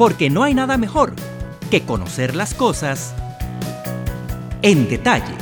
[0.00, 1.14] porque no hay nada mejor
[1.70, 3.14] que conocer las cosas
[4.62, 5.34] en detalle.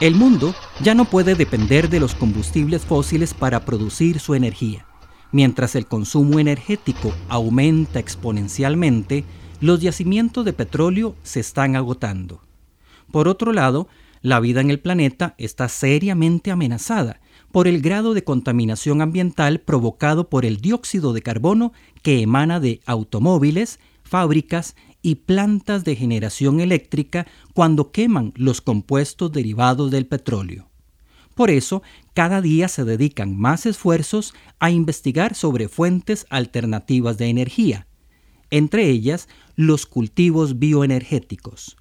[0.00, 4.86] El mundo ya no puede depender de los combustibles fósiles para producir su energía.
[5.30, 9.24] Mientras el consumo energético aumenta exponencialmente,
[9.60, 12.42] los yacimientos de petróleo se están agotando.
[13.12, 13.86] Por otro lado,
[14.20, 17.20] la vida en el planeta está seriamente amenazada
[17.52, 22.80] por el grado de contaminación ambiental provocado por el dióxido de carbono que emana de
[22.86, 30.68] automóviles, fábricas y plantas de generación eléctrica cuando queman los compuestos derivados del petróleo.
[31.34, 31.82] Por eso,
[32.12, 37.86] cada día se dedican más esfuerzos a investigar sobre fuentes alternativas de energía,
[38.50, 41.76] entre ellas los cultivos bioenergéticos.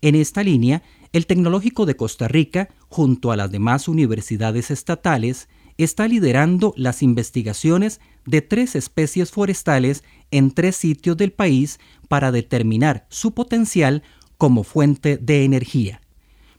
[0.00, 0.82] En esta línea,
[1.12, 8.00] el Tecnológico de Costa Rica, junto a las demás universidades estatales, está liderando las investigaciones
[8.24, 14.02] de tres especies forestales en tres sitios del país para determinar su potencial
[14.38, 16.00] como fuente de energía.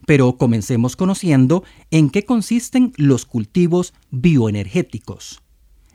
[0.06, 5.42] Pero comencemos conociendo en qué consisten los cultivos bioenergéticos.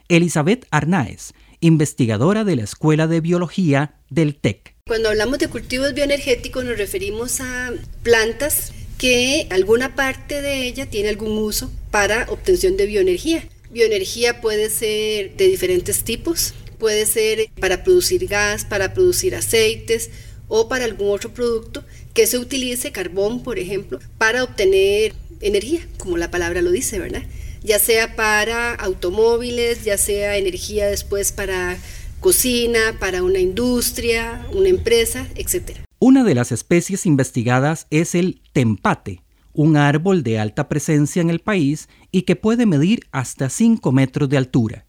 [0.09, 4.73] Elizabeth Arnaez, investigadora de la Escuela de Biología del TEC.
[4.86, 7.72] Cuando hablamos de cultivos bioenergéticos nos referimos a
[8.03, 13.48] plantas que alguna parte de ella tiene algún uso para obtención de bioenergía.
[13.72, 20.09] Bioenergía puede ser de diferentes tipos, puede ser para producir gas, para producir aceites
[20.50, 26.18] o para algún otro producto que se utilice, carbón por ejemplo, para obtener energía, como
[26.18, 27.23] la palabra lo dice, ¿verdad?
[27.64, 31.78] Ya sea para automóviles, ya sea energía después para
[32.24, 35.82] cocina, para una industria, una empresa, etc.
[36.00, 39.22] Una de las especies investigadas es el tempate,
[39.52, 44.30] un árbol de alta presencia en el país y que puede medir hasta 5 metros
[44.30, 44.86] de altura.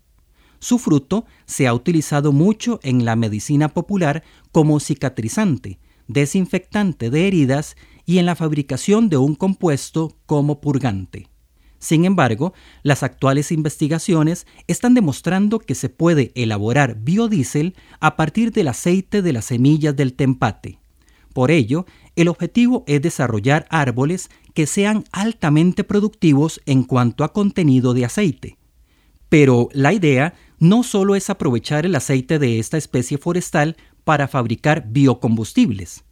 [0.61, 4.23] Su fruto se ha utilizado mucho en la medicina popular
[4.53, 7.77] como cicatrizante, desinfectante de heridas
[8.07, 11.29] y en la fabricación de un compuesto como purgante.
[11.84, 18.68] Sin embargo, las actuales investigaciones están demostrando que se puede elaborar biodiesel a partir del
[18.68, 20.78] aceite de las semillas del tempate.
[21.34, 21.84] Por ello,
[22.17, 28.56] el objetivo es desarrollar árboles que sean altamente productivos en cuanto a contenido de aceite.
[29.28, 34.86] Pero la idea no solo es aprovechar el aceite de esta especie forestal para fabricar
[34.89, 36.02] biocombustibles.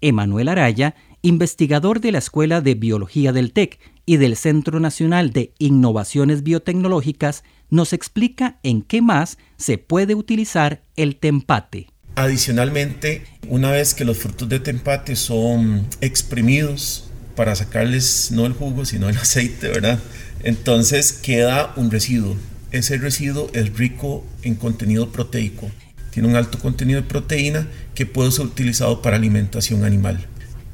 [0.00, 5.52] Emanuel Araya, investigador de la Escuela de Biología del TEC y del Centro Nacional de
[5.58, 11.88] Innovaciones Biotecnológicas, nos explica en qué más se puede utilizar el tempate.
[12.14, 18.84] Adicionalmente, una vez que los frutos de tempate son exprimidos para sacarles no el jugo,
[18.84, 19.98] sino el aceite, ¿verdad?
[20.42, 22.36] Entonces queda un residuo.
[22.70, 25.70] Ese residuo es rico en contenido proteico.
[26.10, 30.26] Tiene un alto contenido de proteína que puede ser utilizado para alimentación animal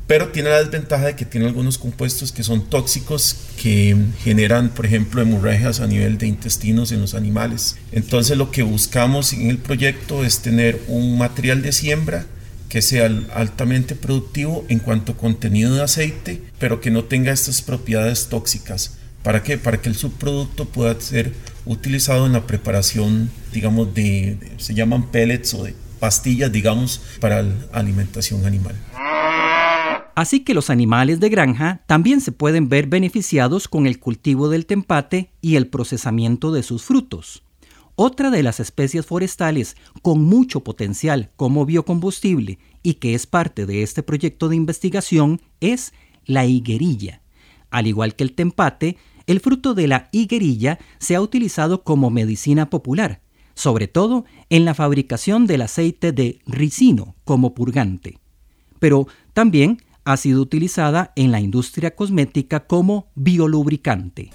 [0.07, 4.87] pero tiene la desventaja de que tiene algunos compuestos que son tóxicos que generan, por
[4.87, 7.77] ejemplo, hemorragias a nivel de intestinos en los animales.
[7.93, 12.27] Entonces lo que buscamos en el proyecto es tener un material de siembra
[12.69, 17.63] que sea altamente productivo en cuanto a contenido de aceite, pero que no tenga estas
[17.63, 18.99] propiedades tóxicas.
[19.23, 19.57] ¿Para qué?
[19.57, 21.33] Para que el subproducto pueda ser
[21.65, 27.55] utilizado en la preparación, digamos, de, se llaman pellets o de pastillas, digamos, para la
[27.73, 28.75] alimentación animal.
[30.15, 34.67] Así que los animales de granja también se pueden ver beneficiados con el cultivo del
[34.67, 37.43] tempate y el procesamiento de sus frutos.
[37.97, 43.83] Otra de las especies forestales con mucho potencial como biocombustible y que es parte de
[43.83, 45.93] este proyecto de investigación es
[46.25, 47.23] la higuerilla.
[47.71, 48.97] Al igual que el tempate,
[49.27, 53.21] el fruto de la higuerilla se ha utilizado como medicina popular,
[53.55, 58.19] sobre todo en la fabricación del aceite de ricino como purgante.
[58.81, 64.31] Pero también ha sido utilizada en la industria cosmética como biolubricante.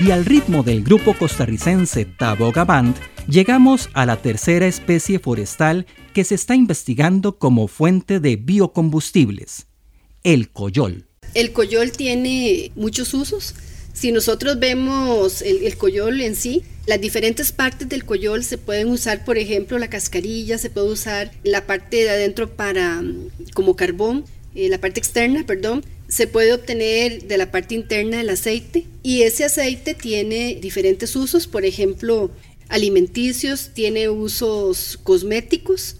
[0.00, 2.96] Y al ritmo del grupo costarricense Taboga Band,
[3.28, 9.66] llegamos a la tercera especie forestal que se está investigando como fuente de biocombustibles,
[10.22, 11.08] el coyol.
[11.34, 13.54] El coyol tiene muchos usos
[13.98, 19.24] si nosotros vemos el, coyol en sí, las diferentes partes del coyol se pueden usar,
[19.24, 23.02] por ejemplo, la cascarilla, se puede usar la parte de adentro para
[23.54, 24.24] como carbón,
[24.54, 29.22] eh, la parte externa, perdón, se puede obtener de la parte interna del aceite y
[29.22, 32.30] ese aceite tiene diferentes usos, por ejemplo,
[32.68, 35.96] alimenticios, tiene usos cosméticos,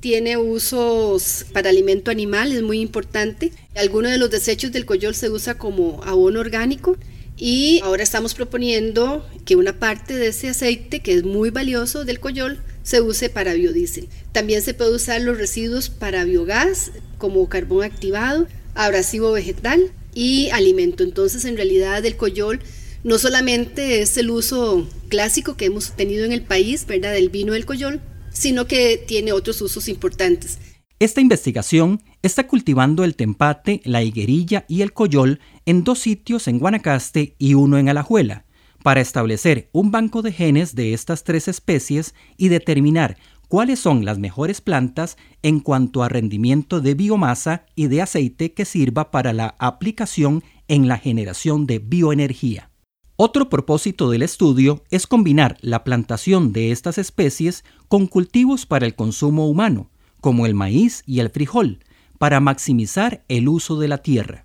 [0.00, 3.52] tiene usos para alimento animal, es muy importante.
[3.76, 6.96] Algunos de los desechos del coyol se usa como abono orgánico
[7.38, 12.18] y ahora estamos proponiendo que una parte de ese aceite, que es muy valioso del
[12.18, 14.08] coyol, se use para biodiesel.
[14.32, 21.04] También se puede usar los residuos para biogás, como carbón activado, abrasivo vegetal y alimento.
[21.04, 22.60] Entonces, en realidad, el coyol
[23.04, 27.52] no solamente es el uso clásico que hemos tenido en el país, ¿verdad?, del vino
[27.52, 28.00] del coyol,
[28.32, 30.58] sino que tiene otros usos importantes.
[30.98, 36.58] Esta investigación está cultivando el tempate, la higuerilla y el coyol en dos sitios en
[36.58, 38.44] Guanacaste y uno en Alajuela,
[38.82, 43.16] para establecer un banco de genes de estas tres especies y determinar
[43.48, 48.64] cuáles son las mejores plantas en cuanto a rendimiento de biomasa y de aceite que
[48.64, 52.70] sirva para la aplicación en la generación de bioenergía.
[53.16, 58.94] Otro propósito del estudio es combinar la plantación de estas especies con cultivos para el
[58.94, 61.80] consumo humano, como el maíz y el frijol,
[62.18, 64.44] para maximizar el uso de la tierra.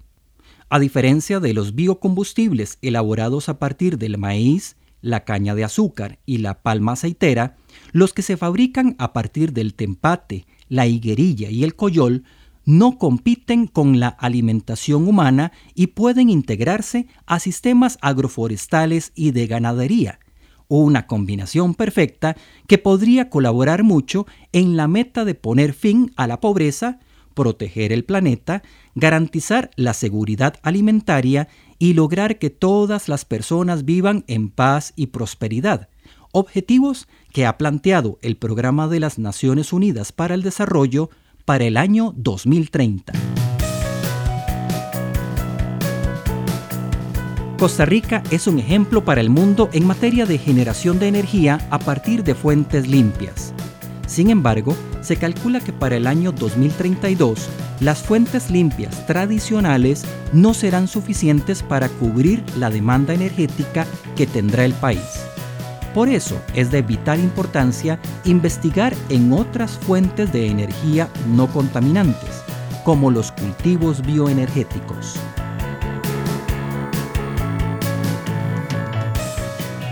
[0.70, 6.38] A diferencia de los biocombustibles elaborados a partir del maíz, la caña de azúcar y
[6.38, 7.58] la palma aceitera,
[7.92, 12.24] los que se fabrican a partir del tempate, la higuerilla y el coyol
[12.66, 20.20] no compiten con la alimentación humana y pueden integrarse a sistemas agroforestales y de ganadería,
[20.70, 22.38] una combinación perfecta
[22.68, 27.00] que podría colaborar mucho en la meta de poner fin a la pobreza,
[27.34, 28.64] proteger el planeta,
[28.96, 31.48] garantizar la seguridad alimentaria
[31.80, 35.90] y lograr que todas las personas vivan en paz y prosperidad,
[36.32, 41.10] objetivos que ha planteado el Programa de las Naciones Unidas para el Desarrollo
[41.46, 43.14] para el año 2030.
[47.64, 51.80] Costa Rica es un ejemplo para el mundo en materia de generación de energía a
[51.80, 53.54] partir de fuentes limpias.
[54.06, 57.48] Sin embargo, se calcula que para el año 2032
[57.80, 63.86] las fuentes limpias tradicionales no serán suficientes para cubrir la demanda energética
[64.16, 65.26] que tendrá el país.
[65.94, 72.42] Por eso es de vital importancia investigar en otras fuentes de energía no contaminantes,
[72.84, 75.20] como los cultivos bioenergéticos.